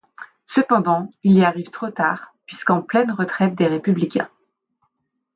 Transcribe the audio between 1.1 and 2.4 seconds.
il y arrive trop tard,